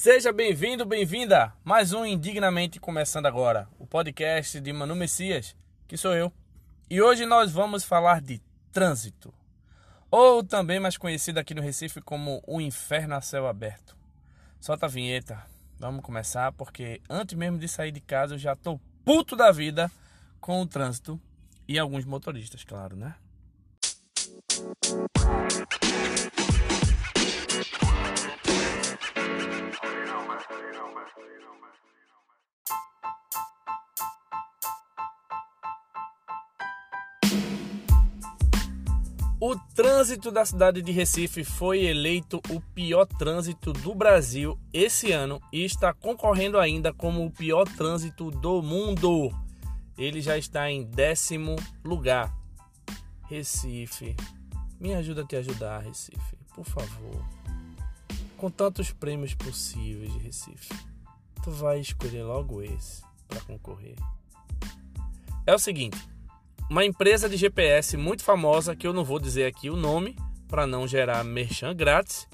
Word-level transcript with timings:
Seja 0.00 0.32
bem-vindo, 0.32 0.86
bem-vinda. 0.86 1.52
Mais 1.64 1.92
um 1.92 2.06
Indignamente 2.06 2.78
começando 2.78 3.26
agora, 3.26 3.68
o 3.80 3.84
podcast 3.84 4.60
de 4.60 4.72
Manu 4.72 4.94
Messias, 4.94 5.56
que 5.88 5.96
sou 5.96 6.14
eu. 6.14 6.32
E 6.88 7.02
hoje 7.02 7.26
nós 7.26 7.50
vamos 7.50 7.82
falar 7.82 8.20
de 8.20 8.40
trânsito, 8.70 9.34
ou 10.08 10.44
também 10.44 10.78
mais 10.78 10.96
conhecido 10.96 11.38
aqui 11.38 11.52
no 11.52 11.60
Recife 11.60 12.00
como 12.00 12.40
o 12.46 12.60
inferno 12.60 13.16
a 13.16 13.20
céu 13.20 13.48
aberto. 13.48 13.96
Solta 14.60 14.86
a 14.86 14.88
vinheta. 14.88 15.44
Vamos 15.80 16.04
começar 16.04 16.52
porque 16.52 17.02
antes 17.10 17.36
mesmo 17.36 17.58
de 17.58 17.66
sair 17.66 17.90
de 17.90 18.00
casa 18.00 18.34
eu 18.34 18.38
já 18.38 18.54
tô 18.54 18.78
puto 19.04 19.34
da 19.34 19.50
vida 19.50 19.90
com 20.40 20.62
o 20.62 20.66
trânsito 20.66 21.20
e 21.66 21.76
alguns 21.76 22.04
motoristas, 22.04 22.62
claro, 22.62 22.94
né? 22.94 23.16
O 39.40 39.54
trânsito 39.56 40.32
da 40.32 40.44
cidade 40.44 40.82
de 40.82 40.90
Recife 40.90 41.44
foi 41.44 41.84
eleito 41.84 42.40
o 42.50 42.60
pior 42.60 43.06
trânsito 43.06 43.72
do 43.72 43.94
Brasil 43.94 44.58
esse 44.72 45.12
ano 45.12 45.40
e 45.52 45.64
está 45.64 45.94
concorrendo 45.94 46.58
ainda 46.58 46.92
como 46.92 47.24
o 47.24 47.30
pior 47.30 47.64
trânsito 47.64 48.32
do 48.32 48.60
mundo. 48.60 49.30
Ele 49.96 50.20
já 50.20 50.36
está 50.36 50.68
em 50.68 50.82
décimo 50.82 51.54
lugar. 51.84 52.36
Recife, 53.28 54.16
me 54.80 54.92
ajuda 54.94 55.22
a 55.22 55.24
te 55.24 55.36
ajudar, 55.36 55.84
Recife, 55.84 56.36
por 56.52 56.64
favor. 56.64 57.24
Com 58.36 58.50
tantos 58.50 58.90
prêmios 58.90 59.34
possíveis 59.34 60.12
de 60.14 60.18
Recife, 60.18 60.74
tu 61.44 61.52
vai 61.52 61.78
escolher 61.78 62.24
logo 62.24 62.60
esse 62.60 63.02
para 63.28 63.40
concorrer. 63.42 63.94
É 65.46 65.54
o 65.54 65.58
seguinte 65.60 66.17
uma 66.70 66.84
empresa 66.84 67.28
de 67.28 67.36
GPS 67.36 67.96
muito 67.96 68.22
famosa, 68.22 68.76
que 68.76 68.86
eu 68.86 68.92
não 68.92 69.04
vou 69.04 69.18
dizer 69.18 69.46
aqui 69.46 69.70
o 69.70 69.76
nome 69.76 70.16
para 70.48 70.66
não 70.66 70.86
gerar 70.86 71.24
merchan 71.24 71.74
grátis, 71.74 72.28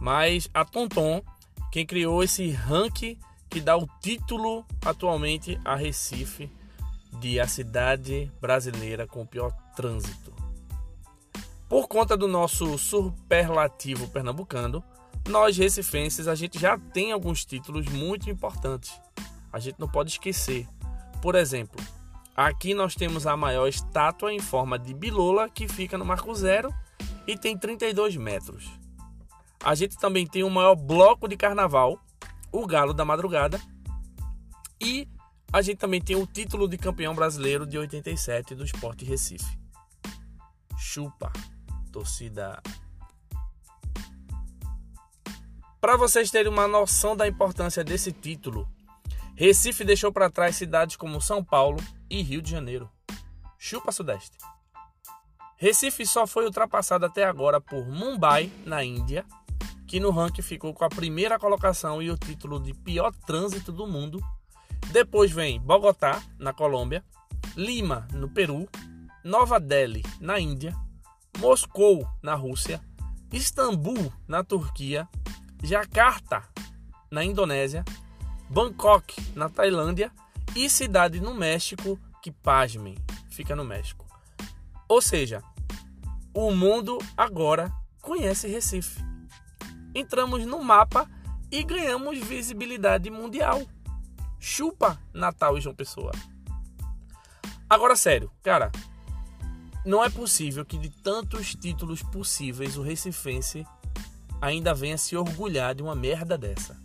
mas 0.00 0.48
a 0.54 0.64
Tonton, 0.64 1.22
quem 1.70 1.84
criou 1.84 2.22
esse 2.22 2.50
ranking 2.50 3.18
que 3.50 3.60
dá 3.60 3.76
o 3.76 3.88
título 4.00 4.64
atualmente 4.84 5.60
a 5.64 5.76
Recife 5.76 6.50
de 7.20 7.38
a 7.38 7.46
cidade 7.46 8.30
brasileira 8.40 9.06
com 9.06 9.22
o 9.22 9.26
pior 9.26 9.52
trânsito. 9.76 10.32
Por 11.68 11.86
conta 11.86 12.16
do 12.16 12.26
nosso 12.26 12.76
superlativo 12.78 14.08
pernambucano, 14.08 14.82
nós 15.28 15.56
recifenses 15.56 16.26
a 16.26 16.34
gente 16.34 16.58
já 16.58 16.78
tem 16.78 17.12
alguns 17.12 17.44
títulos 17.44 17.86
muito 17.86 18.28
importantes. 18.28 18.92
A 19.52 19.58
gente 19.58 19.78
não 19.78 19.88
pode 19.88 20.10
esquecer. 20.10 20.66
Por 21.22 21.34
exemplo, 21.34 21.82
Aqui 22.36 22.74
nós 22.74 22.94
temos 22.96 23.26
a 23.26 23.36
maior 23.36 23.68
estátua 23.68 24.32
em 24.32 24.40
forma 24.40 24.78
de 24.78 24.92
bilola 24.92 25.48
que 25.48 25.68
fica 25.68 25.96
no 25.96 26.04
Marco 26.04 26.34
Zero 26.34 26.74
e 27.26 27.38
tem 27.38 27.56
32 27.56 28.16
metros. 28.16 28.68
A 29.62 29.74
gente 29.74 29.96
também 29.96 30.26
tem 30.26 30.42
o 30.42 30.50
maior 30.50 30.74
bloco 30.74 31.28
de 31.28 31.36
carnaval, 31.36 31.98
o 32.50 32.66
Galo 32.66 32.92
da 32.92 33.04
Madrugada. 33.04 33.60
E 34.80 35.08
a 35.52 35.62
gente 35.62 35.78
também 35.78 36.00
tem 36.00 36.16
o 36.16 36.26
título 36.26 36.68
de 36.68 36.76
campeão 36.76 37.14
brasileiro 37.14 37.64
de 37.64 37.78
87 37.78 38.54
do 38.56 38.64
Esporte 38.64 39.04
Recife. 39.04 39.56
Chupa, 40.76 41.32
torcida. 41.92 42.60
Para 45.80 45.96
vocês 45.96 46.30
terem 46.30 46.50
uma 46.50 46.66
noção 46.66 47.16
da 47.16 47.28
importância 47.28 47.84
desse 47.84 48.10
título, 48.10 48.68
Recife 49.36 49.84
deixou 49.84 50.12
para 50.12 50.28
trás 50.28 50.56
cidades 50.56 50.96
como 50.96 51.20
São 51.20 51.42
Paulo, 51.42 51.78
e 52.08 52.22
Rio 52.22 52.42
de 52.42 52.50
Janeiro. 52.50 52.90
Chupa 53.58 53.92
Sudeste. 53.92 54.36
Recife 55.56 56.04
só 56.04 56.26
foi 56.26 56.44
ultrapassado 56.44 57.06
até 57.06 57.24
agora 57.24 57.60
por 57.60 57.86
Mumbai, 57.86 58.52
na 58.66 58.84
Índia, 58.84 59.24
que 59.86 60.00
no 60.00 60.10
ranking 60.10 60.42
ficou 60.42 60.74
com 60.74 60.84
a 60.84 60.88
primeira 60.88 61.38
colocação 61.38 62.02
e 62.02 62.10
o 62.10 62.18
título 62.18 62.60
de 62.60 62.74
pior 62.74 63.12
trânsito 63.26 63.72
do 63.72 63.86
mundo. 63.86 64.20
Depois 64.92 65.30
vem 65.30 65.60
Bogotá, 65.60 66.22
na 66.38 66.52
Colômbia, 66.52 67.04
Lima, 67.56 68.06
no 68.12 68.28
Peru, 68.28 68.68
Nova 69.22 69.58
Delhi, 69.58 70.02
na 70.20 70.38
Índia, 70.38 70.74
Moscou, 71.38 72.06
na 72.22 72.34
Rússia, 72.34 72.80
Istambul, 73.32 74.12
na 74.28 74.44
Turquia, 74.44 75.08
Jakarta, 75.62 76.42
na 77.10 77.24
Indonésia, 77.24 77.84
Bangkok, 78.50 79.14
na 79.34 79.48
Tailândia 79.48 80.12
e 80.54 80.70
cidade 80.70 81.20
no 81.20 81.34
México 81.34 81.98
que, 82.22 82.30
pasmem, 82.30 82.96
fica 83.28 83.56
no 83.56 83.64
México. 83.64 84.06
Ou 84.88 85.02
seja, 85.02 85.42
o 86.32 86.50
mundo 86.50 86.98
agora 87.16 87.72
conhece 88.00 88.48
Recife. 88.48 89.02
Entramos 89.94 90.44
no 90.46 90.62
mapa 90.62 91.08
e 91.50 91.62
ganhamos 91.62 92.18
visibilidade 92.18 93.10
mundial. 93.10 93.62
Chupa 94.38 95.00
Natal 95.12 95.56
e 95.56 95.60
João 95.60 95.74
Pessoa. 95.74 96.12
Agora, 97.68 97.96
sério, 97.96 98.30
cara, 98.42 98.70
não 99.84 100.04
é 100.04 100.10
possível 100.10 100.64
que 100.64 100.78
de 100.78 100.90
tantos 100.90 101.54
títulos 101.54 102.02
possíveis 102.02 102.76
o 102.76 102.82
recifense 102.82 103.66
ainda 104.40 104.74
venha 104.74 104.98
se 104.98 105.16
orgulhar 105.16 105.74
de 105.74 105.82
uma 105.82 105.94
merda 105.94 106.36
dessa. 106.36 106.83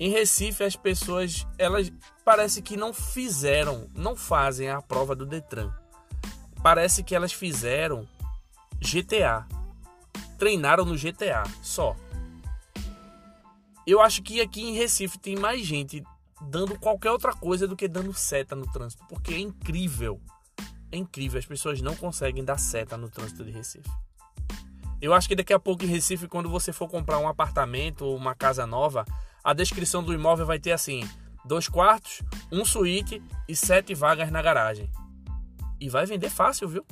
Em 0.00 0.10
Recife, 0.10 0.62
as 0.62 0.76
pessoas, 0.76 1.46
elas 1.58 1.92
parece 2.24 2.62
que 2.62 2.76
não 2.76 2.92
fizeram, 2.92 3.88
não 3.94 4.14
fazem 4.14 4.70
a 4.70 4.80
prova 4.80 5.16
do 5.16 5.26
Detran. 5.26 5.72
Parece 6.62 7.02
que 7.02 7.14
elas 7.14 7.32
fizeram 7.32 8.06
GTA. 8.80 9.46
Treinaram 10.38 10.84
no 10.84 10.96
GTA, 10.96 11.42
só. 11.62 11.96
Eu 13.84 14.00
acho 14.00 14.22
que 14.22 14.40
aqui 14.40 14.62
em 14.62 14.74
Recife 14.74 15.18
tem 15.18 15.34
mais 15.34 15.66
gente 15.66 16.04
dando 16.42 16.78
qualquer 16.78 17.10
outra 17.10 17.32
coisa 17.32 17.66
do 17.66 17.74
que 17.74 17.88
dando 17.88 18.12
seta 18.14 18.54
no 18.54 18.70
trânsito, 18.70 19.04
porque 19.08 19.34
é 19.34 19.38
incrível. 19.38 20.20
É 20.92 20.96
incrível, 20.96 21.38
as 21.38 21.46
pessoas 21.46 21.80
não 21.80 21.96
conseguem 21.96 22.44
dar 22.44 22.58
seta 22.58 22.96
no 22.96 23.10
trânsito 23.10 23.44
de 23.44 23.50
Recife. 23.50 23.90
Eu 25.00 25.14
acho 25.14 25.28
que 25.28 25.36
daqui 25.36 25.52
a 25.52 25.58
pouco 25.58 25.84
em 25.84 25.88
Recife, 25.88 26.28
quando 26.28 26.48
você 26.48 26.72
for 26.72 26.88
comprar 26.88 27.18
um 27.18 27.28
apartamento 27.28 28.04
ou 28.04 28.16
uma 28.16 28.34
casa 28.34 28.66
nova, 28.66 29.04
a 29.42 29.52
descrição 29.52 30.02
do 30.02 30.12
imóvel 30.12 30.46
vai 30.46 30.58
ter 30.58 30.72
assim: 30.72 31.08
dois 31.44 31.68
quartos, 31.68 32.22
um 32.52 32.64
suíte 32.64 33.22
e 33.48 33.54
sete 33.54 33.94
vagas 33.94 34.30
na 34.30 34.42
garagem. 34.42 34.90
E 35.80 35.88
vai 35.88 36.06
vender 36.06 36.30
fácil, 36.30 36.68
viu? 36.68 36.84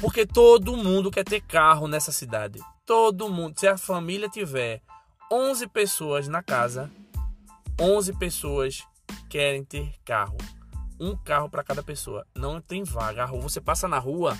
Porque 0.00 0.26
todo 0.26 0.76
mundo 0.76 1.10
quer 1.10 1.24
ter 1.24 1.40
carro 1.40 1.86
nessa 1.86 2.12
cidade. 2.12 2.60
Todo 2.86 3.28
mundo. 3.28 3.58
Se 3.58 3.66
a 3.66 3.76
família 3.76 4.28
tiver 4.28 4.80
11 5.32 5.66
pessoas 5.68 6.28
na 6.28 6.42
casa, 6.42 6.90
11 7.80 8.14
pessoas 8.14 8.86
querem 9.28 9.64
ter 9.64 9.94
carro. 10.04 10.36
Um 10.98 11.16
carro 11.16 11.48
para 11.48 11.64
cada 11.64 11.82
pessoa. 11.82 12.26
Não 12.34 12.60
tem 12.60 12.84
vaga. 12.84 13.26
Você 13.26 13.60
passa 13.60 13.88
na 13.88 13.98
rua, 13.98 14.36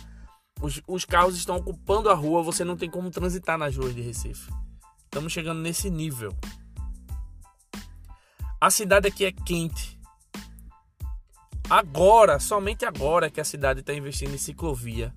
os, 0.61 0.83
os 0.87 1.05
carros 1.05 1.37
estão 1.37 1.56
ocupando 1.56 2.11
a 2.11 2.15
rua, 2.15 2.43
você 2.43 2.65
não 2.65 2.77
tem 2.77 2.91
como 2.91 3.11
transitar 3.11 3.56
nas 3.56 3.77
ruas 3.77 3.95
de 3.95 4.03
Recife. 4.03 4.50
Estamos 5.05 5.33
chegando 5.33 5.61
nesse 5.61 5.89
nível. 5.89 6.37
A 8.60 8.71
cidade 8.71 9.09
aqui 9.09 9.25
é 9.25 9.32
quente. 9.32 9.98
Agora, 11.71 12.38
somente 12.38 12.84
agora 12.84 13.31
que 13.31 13.41
a 13.41 13.44
cidade 13.44 13.81
está 13.81 13.94
investindo 13.94 14.34
em 14.34 14.38
ciclovia, 14.38 15.15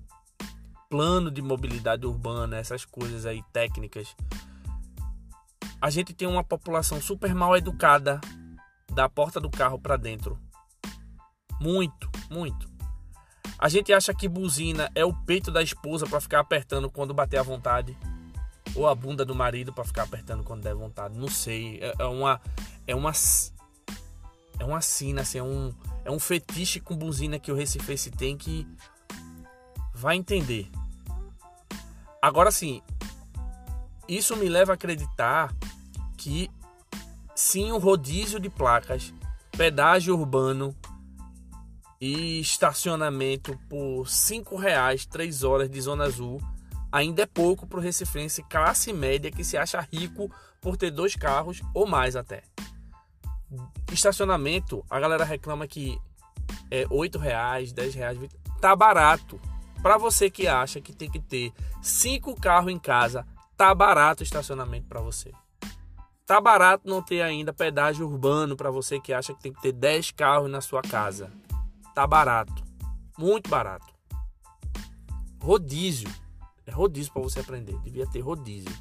plano 0.88 1.30
de 1.30 1.42
mobilidade 1.42 2.06
urbana, 2.06 2.56
essas 2.56 2.86
coisas 2.86 3.26
aí 3.26 3.42
técnicas. 3.52 4.16
A 5.78 5.90
gente 5.90 6.14
tem 6.14 6.26
uma 6.26 6.42
população 6.42 7.02
super 7.02 7.34
mal 7.34 7.54
educada 7.54 8.18
da 8.94 9.10
porta 9.10 9.38
do 9.38 9.50
carro 9.50 9.78
para 9.78 9.98
dentro. 9.98 10.38
Muito, 11.60 12.08
muito. 12.30 12.66
A 13.58 13.68
gente 13.68 13.92
acha 13.92 14.14
que 14.14 14.26
buzina 14.26 14.90
é 14.94 15.04
o 15.04 15.12
peito 15.12 15.50
da 15.50 15.62
esposa 15.62 16.06
para 16.06 16.20
ficar 16.20 16.40
apertando 16.40 16.90
quando 16.90 17.12
bater 17.12 17.36
à 17.36 17.42
vontade 17.42 17.94
ou 18.74 18.88
a 18.88 18.94
bunda 18.94 19.24
do 19.24 19.34
marido 19.34 19.72
para 19.72 19.84
ficar 19.84 20.04
apertando 20.04 20.42
quando 20.42 20.62
der 20.62 20.74
vontade. 20.74 21.18
Não 21.18 21.28
sei. 21.28 21.78
É, 21.80 21.94
é 21.98 22.06
uma 22.06 22.40
é 22.86 22.94
uma 22.94 23.12
é 24.58 24.64
uma 24.64 24.80
sina, 24.80 25.22
assim, 25.22 25.38
é 25.38 25.42
um 25.42 25.74
é 26.04 26.10
um 26.10 26.18
fetiche 26.18 26.80
com 26.80 26.96
buzina 26.96 27.38
que 27.38 27.50
o 27.50 27.54
Recife 27.54 28.10
tem 28.10 28.36
que 28.36 28.66
vai 29.94 30.16
entender. 30.16 30.70
Agora 32.20 32.50
sim, 32.50 32.82
isso 34.08 34.36
me 34.36 34.48
leva 34.48 34.72
a 34.72 34.74
acreditar 34.74 35.54
que 36.16 36.50
sim, 37.34 37.72
o 37.72 37.78
rodízio 37.78 38.38
de 38.38 38.50
placas, 38.50 39.14
pedágio 39.52 40.14
urbano 40.14 40.74
e 42.00 42.40
estacionamento 42.40 43.58
por 43.68 44.08
cinco 44.08 44.56
reais, 44.56 45.06
três 45.06 45.42
horas 45.42 45.70
de 45.70 45.80
zona 45.80 46.04
azul 46.04 46.40
ainda 46.94 47.22
é 47.22 47.26
pouco 47.26 47.66
para 47.66 47.78
o 47.78 47.82
recifense 47.82 48.40
classe 48.44 48.92
média 48.92 49.30
que 49.30 49.42
se 49.42 49.56
acha 49.56 49.80
rico 49.80 50.30
por 50.60 50.76
ter 50.76 50.92
dois 50.92 51.16
carros 51.16 51.60
ou 51.74 51.86
mais 51.86 52.14
até. 52.14 52.44
Estacionamento, 53.92 54.84
a 54.88 54.98
galera 54.98 55.24
reclama 55.24 55.66
que 55.66 55.98
é 56.70 56.86
8 56.90 57.18
reais, 57.18 57.72
10 57.72 57.94
reais, 57.94 58.18
tá 58.60 58.74
barato. 58.74 59.40
Para 59.82 59.98
você 59.98 60.30
que 60.30 60.46
acha 60.46 60.80
que 60.80 60.92
tem 60.92 61.10
que 61.10 61.20
ter 61.20 61.52
cinco 61.82 62.34
carros 62.34 62.72
em 62.72 62.78
casa, 62.78 63.26
tá 63.56 63.74
barato 63.74 64.22
o 64.22 64.24
estacionamento 64.24 64.86
para 64.86 65.00
você. 65.00 65.30
Tá 66.26 66.40
barato 66.40 66.88
não 66.88 67.02
ter 67.02 67.20
ainda 67.20 67.52
pedágio 67.52 68.08
urbano 68.08 68.56
para 68.56 68.70
você 68.70 68.98
que 68.98 69.12
acha 69.12 69.34
que 69.34 69.42
tem 69.42 69.52
que 69.52 69.60
ter 69.60 69.72
10 69.72 70.12
carros 70.12 70.50
na 70.50 70.62
sua 70.62 70.80
casa. 70.80 71.30
Tá 71.94 72.06
barato. 72.06 72.64
Muito 73.18 73.50
barato. 73.50 73.92
Rodízio. 75.40 76.08
É 76.66 76.70
rodízio 76.70 77.12
para 77.12 77.22
você 77.22 77.40
aprender. 77.40 77.78
Devia 77.80 78.06
ter 78.06 78.20
rodízio 78.20 78.72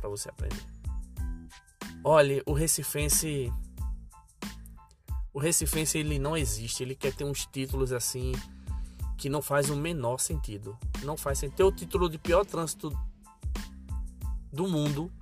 para 0.00 0.08
você 0.08 0.28
aprender. 0.28 0.64
Olha, 2.04 2.40
o 2.46 2.52
recifense 2.52 3.52
o 5.32 5.38
recifense 5.38 5.98
ele 5.98 6.18
não 6.18 6.36
existe, 6.36 6.82
ele 6.82 6.94
quer 6.94 7.14
ter 7.14 7.24
uns 7.24 7.46
títulos 7.46 7.92
assim 7.92 8.32
que 9.16 9.28
não 9.28 9.42
faz 9.42 9.68
o 9.68 9.76
menor 9.76 10.18
sentido. 10.18 10.78
Não 11.02 11.16
faz 11.16 11.38
sentido. 11.38 11.56
Ter 11.56 11.64
o 11.64 11.72
título 11.72 12.08
de 12.08 12.18
pior 12.18 12.44
trânsito 12.44 12.96
do 14.52 14.68
mundo 14.68 15.12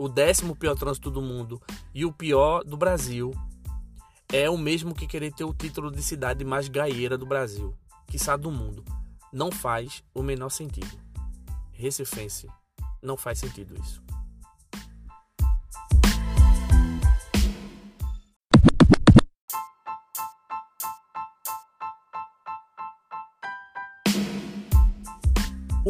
o 0.00 0.08
décimo 0.08 0.56
pior 0.56 0.74
trânsito 0.74 1.10
do 1.10 1.20
mundo 1.20 1.60
e 1.92 2.06
o 2.06 2.12
pior 2.12 2.64
do 2.64 2.74
Brasil 2.74 3.32
é 4.32 4.48
o 4.48 4.56
mesmo 4.56 4.94
que 4.94 5.06
querer 5.06 5.30
ter 5.30 5.44
o 5.44 5.52
título 5.52 5.90
de 5.90 6.02
cidade 6.02 6.42
mais 6.42 6.68
gaieira 6.68 7.18
do 7.18 7.26
Brasil, 7.26 7.76
que 8.06 8.18
sabe 8.18 8.44
do 8.44 8.50
mundo. 8.50 8.82
Não 9.30 9.52
faz 9.52 10.02
o 10.14 10.22
menor 10.22 10.48
sentido. 10.48 10.98
Recifense, 11.72 12.48
não 13.02 13.14
faz 13.14 13.40
sentido 13.40 13.78
isso. 13.78 14.02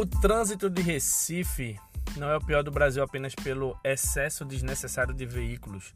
O 0.01 0.07
trânsito 0.07 0.71
de 0.71 0.81
Recife 0.81 1.79
não 2.17 2.31
é 2.31 2.35
o 2.35 2.41
pior 2.41 2.63
do 2.63 2.71
Brasil 2.71 3.03
apenas 3.03 3.35
pelo 3.35 3.79
excesso 3.85 4.47
desnecessário 4.47 5.13
de 5.13 5.27
veículos. 5.27 5.93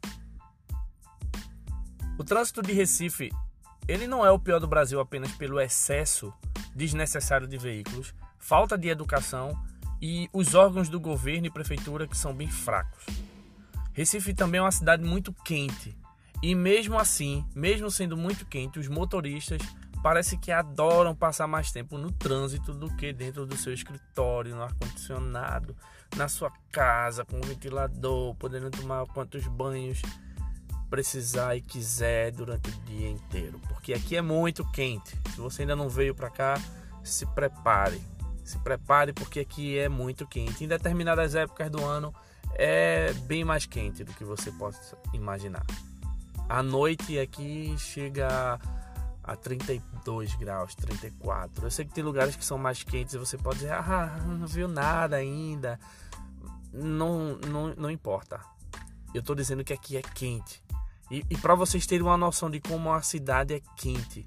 O 2.15 2.23
trânsito 2.23 2.61
de 2.61 2.71
Recife, 2.71 3.31
ele 3.87 4.05
não 4.05 4.23
é 4.23 4.29
o 4.29 4.37
pior 4.37 4.59
do 4.59 4.67
Brasil 4.67 4.99
apenas 4.99 5.31
pelo 5.31 5.59
excesso 5.59 6.31
desnecessário 6.75 7.47
de 7.47 7.57
veículos, 7.57 8.13
falta 8.37 8.77
de 8.77 8.89
educação 8.89 9.59
e 9.99 10.29
os 10.31 10.53
órgãos 10.53 10.87
do 10.87 10.99
governo 10.99 11.47
e 11.47 11.49
prefeitura 11.49 12.07
que 12.07 12.15
são 12.15 12.31
bem 12.31 12.47
fracos. 12.47 13.07
Recife 13.91 14.35
também 14.35 14.59
é 14.59 14.61
uma 14.61 14.71
cidade 14.71 15.03
muito 15.03 15.33
quente. 15.33 15.97
E 16.43 16.53
mesmo 16.53 16.99
assim, 16.99 17.43
mesmo 17.55 17.89
sendo 17.89 18.15
muito 18.15 18.45
quente, 18.45 18.77
os 18.77 18.87
motoristas 18.87 19.63
parece 20.05 20.37
que 20.37 20.51
adoram 20.51 21.15
passar 21.15 21.47
mais 21.47 21.71
tempo 21.71 21.97
no 21.97 22.11
trânsito 22.11 22.75
do 22.75 22.95
que 22.95 23.11
dentro 23.11 23.43
do 23.43 23.57
seu 23.57 23.73
escritório, 23.73 24.55
no 24.55 24.61
ar-condicionado, 24.61 25.75
na 26.15 26.27
sua 26.27 26.51
casa, 26.71 27.25
com 27.25 27.41
ventilador, 27.41 28.35
podendo 28.35 28.69
tomar 28.69 29.07
quantos 29.07 29.47
banhos 29.47 30.03
precisar 30.91 31.55
e 31.55 31.61
quiser 31.61 32.31
durante 32.31 32.69
o 32.69 32.73
dia 32.83 33.09
inteiro. 33.09 33.59
Porque 33.67 33.93
aqui 33.93 34.15
é 34.15 34.21
muito 34.21 34.63
quente. 34.69 35.19
Se 35.33 35.41
você 35.41 35.63
ainda 35.63 35.75
não 35.75 35.89
veio 35.89 36.13
para 36.13 36.29
cá, 36.29 36.53
se 37.03 37.25
prepare. 37.25 37.99
Se 38.43 38.59
prepare 38.59 39.11
porque 39.11 39.39
aqui 39.39 39.79
é 39.79 39.89
muito 39.89 40.27
quente. 40.27 40.63
Em 40.63 40.67
determinadas 40.67 41.33
épocas 41.33 41.71
do 41.71 41.83
ano 41.83 42.13
é 42.53 43.11
bem 43.23 43.43
mais 43.43 43.65
quente 43.65 44.03
do 44.03 44.13
que 44.13 44.23
você 44.23 44.51
possa 44.51 44.95
imaginar. 45.15 45.65
A 46.47 46.61
noite 46.61 47.17
aqui 47.17 47.73
chega 47.79 48.59
a 49.25 49.35
32 49.35 50.35
graus, 50.35 50.75
34. 50.75 51.65
Eu 51.65 51.71
sei 51.71 51.83
que 51.83 51.93
tem 51.93 52.03
lugares 52.03 52.35
que 52.35 52.45
são 52.45 52.57
mais 52.57 52.83
quentes 52.83 53.15
e 53.15 53.17
você 53.17 53.37
pode 53.37 53.59
dizer, 53.59 53.73
ah, 53.73 54.19
não 54.25 54.45
viu 54.45 54.67
nada 54.67 55.15
ainda. 55.15 55.79
Não, 56.71 57.37
não, 57.37 57.73
não 57.75 57.89
importa. 57.89 58.39
Eu 59.13 59.21
estou 59.21 59.35
dizendo 59.35 59.63
que 59.63 59.73
aqui 59.73 59.97
é 59.97 60.01
quente. 60.01 60.63
E, 61.09 61.23
e 61.29 61.37
para 61.37 61.55
vocês 61.55 61.85
terem 61.85 62.05
uma 62.05 62.17
noção 62.17 62.49
de 62.49 62.59
como 62.59 62.91
a 62.91 63.01
cidade 63.01 63.53
é 63.53 63.61
quente. 63.75 64.25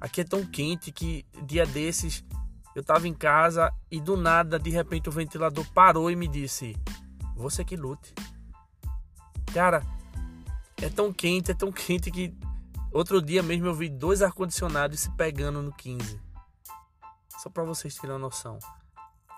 Aqui 0.00 0.22
é 0.22 0.24
tão 0.24 0.44
quente 0.44 0.90
que 0.90 1.24
dia 1.46 1.64
desses 1.66 2.24
eu 2.74 2.80
estava 2.80 3.06
em 3.06 3.14
casa 3.14 3.72
e 3.88 4.00
do 4.00 4.16
nada, 4.16 4.58
de 4.58 4.68
repente, 4.68 5.08
o 5.08 5.12
ventilador 5.12 5.64
parou 5.72 6.10
e 6.10 6.16
me 6.16 6.26
disse: 6.26 6.76
Você 7.36 7.64
que 7.64 7.76
lute. 7.76 8.12
Cara, 9.52 9.80
é 10.82 10.88
tão 10.88 11.12
quente, 11.12 11.52
é 11.52 11.54
tão 11.54 11.70
quente 11.72 12.10
que 12.10 12.34
Outro 12.94 13.20
dia 13.20 13.42
mesmo 13.42 13.66
eu 13.66 13.74
vi 13.74 13.88
dois 13.88 14.22
ar-condicionados 14.22 15.00
se 15.00 15.10
pegando 15.16 15.60
no 15.60 15.72
15. 15.72 16.22
Só 17.42 17.50
para 17.50 17.64
vocês 17.64 17.96
terem 17.96 18.12
uma 18.12 18.20
noção. 18.20 18.56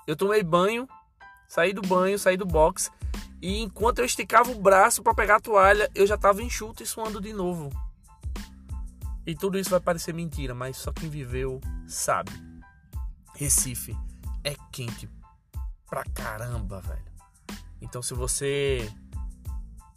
Eu 0.06 0.14
tomei 0.14 0.42
banho, 0.42 0.86
saí 1.48 1.72
do 1.72 1.80
banho, 1.80 2.18
saí 2.18 2.36
do 2.36 2.44
box 2.44 2.92
e 3.40 3.62
enquanto 3.62 4.00
eu 4.00 4.04
esticava 4.04 4.50
o 4.50 4.60
braço 4.60 5.02
para 5.02 5.14
pegar 5.14 5.36
a 5.36 5.40
toalha, 5.40 5.90
eu 5.94 6.06
já 6.06 6.16
estava 6.16 6.42
enxuto 6.42 6.82
e 6.82 6.86
suando 6.86 7.18
de 7.18 7.32
novo. 7.32 7.70
E 9.26 9.34
tudo 9.34 9.58
isso 9.58 9.70
vai 9.70 9.80
parecer 9.80 10.12
mentira, 10.12 10.54
mas 10.54 10.76
só 10.76 10.92
quem 10.92 11.08
viveu 11.08 11.58
sabe. 11.86 12.32
Recife 13.34 13.96
é 14.44 14.54
quente 14.70 15.08
pra 15.86 16.04
caramba, 16.04 16.82
velho. 16.82 17.12
Então 17.80 18.02
se 18.02 18.12
você 18.12 18.92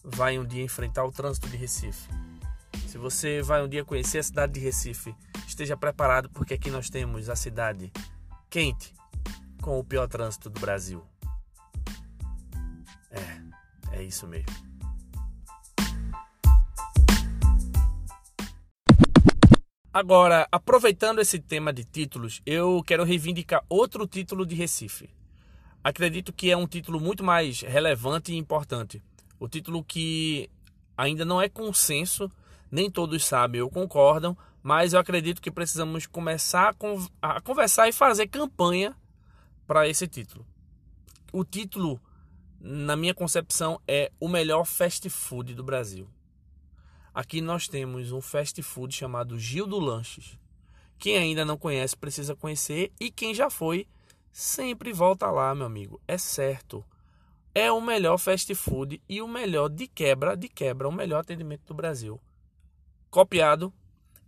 vai 0.01 0.39
um 0.39 0.45
dia 0.45 0.63
enfrentar 0.63 1.03
o 1.03 1.11
trânsito 1.11 1.49
de 1.49 1.57
Recife, 1.57 2.09
se 2.89 2.97
você 2.97 3.39
vai 3.43 3.63
um 3.63 3.69
dia 3.69 3.85
conhecer 3.85 4.17
a 4.17 4.23
cidade 4.23 4.53
de 4.53 4.59
Recife, 4.59 5.15
esteja 5.47 5.77
preparado 5.77 6.27
porque 6.31 6.55
aqui 6.55 6.71
nós 6.71 6.89
temos 6.89 7.29
a 7.29 7.35
cidade 7.35 7.91
quente 8.49 8.95
com 9.61 9.77
o 9.77 9.83
pior 9.83 10.07
trânsito 10.07 10.49
do 10.49 10.59
Brasil. 10.59 11.05
É, 13.11 13.97
é 13.97 14.03
isso 14.03 14.25
mesmo. 14.27 14.47
Agora, 19.93 20.47
aproveitando 20.51 21.19
esse 21.19 21.37
tema 21.37 21.71
de 21.71 21.83
títulos, 21.83 22.41
eu 22.43 22.81
quero 22.83 23.03
reivindicar 23.03 23.63
outro 23.69 24.07
título 24.07 24.47
de 24.47 24.55
Recife. 24.55 25.11
Acredito 25.83 26.33
que 26.33 26.49
é 26.49 26.57
um 26.57 26.65
título 26.65 26.99
muito 26.99 27.23
mais 27.23 27.61
relevante 27.61 28.33
e 28.33 28.37
importante. 28.37 28.99
O 29.39 29.47
título 29.47 29.83
que 29.83 30.49
ainda 30.97 31.23
não 31.23 31.39
é 31.39 31.47
consenso 31.47 32.31
nem 32.71 32.89
todos 32.89 33.25
sabem 33.25 33.61
ou 33.61 33.69
concordam, 33.69 34.37
mas 34.61 34.93
eu 34.93 34.99
acredito 34.99 35.41
que 35.41 35.51
precisamos 35.51 36.05
começar 36.05 36.75
a 37.21 37.41
conversar 37.41 37.87
e 37.87 37.93
fazer 37.93 38.27
campanha 38.27 38.95
para 39.65 39.87
esse 39.87 40.07
título. 40.07 40.45
O 41.31 41.43
título, 41.43 41.99
na 42.59 42.95
minha 42.95 43.13
concepção, 43.13 43.79
é 43.87 44.11
o 44.19 44.27
melhor 44.27 44.65
fast 44.65 45.09
food 45.09 45.53
do 45.53 45.63
Brasil. 45.63 46.07
Aqui 47.13 47.41
nós 47.41 47.67
temos 47.67 48.11
um 48.11 48.21
fast 48.21 48.61
food 48.61 48.93
chamado 48.93 49.39
Gil 49.39 49.65
do 49.65 49.79
Lanches. 49.79 50.37
Quem 50.97 51.17
ainda 51.17 51.45
não 51.45 51.57
conhece 51.57 51.95
precisa 51.95 52.35
conhecer 52.35 52.91
e 52.99 53.09
quem 53.09 53.33
já 53.33 53.49
foi 53.49 53.87
sempre 54.31 54.91
volta 54.91 55.31
lá, 55.31 55.55
meu 55.55 55.65
amigo. 55.65 56.01
É 56.07 56.17
certo. 56.17 56.85
É 57.55 57.71
o 57.71 57.81
melhor 57.81 58.17
fast 58.17 58.53
food 58.53 59.01
e 59.07 59.21
o 59.21 59.27
melhor 59.27 59.69
de 59.69 59.87
quebra, 59.87 60.35
de 60.35 60.47
quebra, 60.47 60.87
o 60.87 60.91
melhor 60.91 61.21
atendimento 61.21 61.65
do 61.65 61.73
Brasil 61.73 62.19
copiado. 63.09 63.73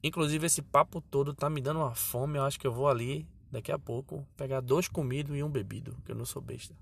Inclusive, 0.03 0.47
esse 0.47 0.61
papo 0.61 0.99
todo 1.01 1.33
tá 1.33 1.49
me 1.49 1.61
dando 1.61 1.79
uma 1.79 1.93
fome. 1.93 2.37
Eu 2.37 2.43
acho 2.43 2.59
que 2.59 2.65
eu 2.65 2.71
vou 2.71 2.87
ali, 2.87 3.27
daqui 3.51 3.71
a 3.71 3.77
pouco, 3.77 4.27
pegar 4.35 4.61
dois 4.61 4.87
comidos 4.87 5.35
e 5.35 5.43
um 5.43 5.49
bebido, 5.49 5.95
que 6.05 6.11
eu 6.11 6.15
não 6.15 6.25
sou 6.25 6.41
besta. 6.41 6.75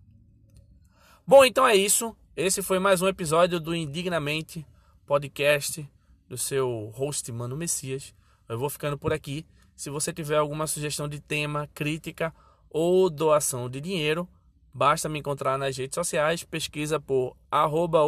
Bom, 1.28 1.44
então 1.46 1.68
é 1.68 1.76
isso. 1.76 2.16
Esse 2.36 2.62
foi 2.62 2.80
mais 2.80 3.02
um 3.02 3.08
episódio 3.08 3.60
do 3.60 3.76
Indignamente 3.76 4.66
Podcast 5.06 5.88
do 6.28 6.38
seu 6.38 6.92
host 6.96 7.30
Mano 7.32 7.58
Messias. 7.58 8.16
Eu 8.48 8.58
vou 8.58 8.70
ficando 8.70 8.98
por 8.98 9.12
aqui. 9.12 9.46
Se 9.76 9.90
você 9.90 10.14
tiver 10.14 10.38
alguma 10.38 10.68
sugestão 10.68 11.08
de 11.08 11.20
tema, 11.20 11.70
crítica 11.74 12.34
ou 12.70 13.10
doação 13.10 13.70
de 13.70 13.82
dinheiro, 13.82 14.28
basta 14.74 15.10
me 15.10 15.20
encontrar 15.20 15.58
nas 15.58 15.76
redes 15.76 15.96
sociais. 15.96 16.44
Pesquisa 16.44 17.00
por 17.00 17.36
arroba 17.52 18.00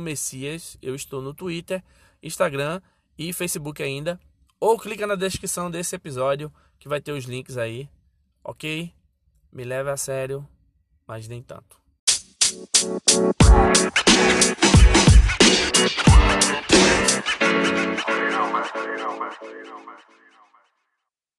Messias. 0.00 0.76
Eu 0.82 0.94
estou 0.94 1.22
no 1.22 1.32
Twitter, 1.32 1.82
Instagram 2.22 2.80
e 3.18 3.32
Facebook 3.32 3.82
ainda. 3.82 4.18
Ou 4.60 4.78
clica 4.78 5.06
na 5.06 5.14
descrição 5.14 5.70
desse 5.70 5.96
episódio 5.96 6.52
que 6.78 6.88
vai 6.88 7.00
ter 7.00 7.12
os 7.12 7.24
links 7.24 7.56
aí. 7.56 7.88
Ok? 8.44 8.92
Me 9.52 9.64
leve 9.64 9.90
a 9.90 9.96
sério, 9.96 10.46
mas 11.06 11.26
nem 11.26 11.42
tanto. 11.42 11.76